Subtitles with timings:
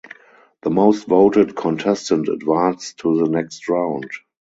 [0.63, 4.09] The most voted contestant advanced to the next round.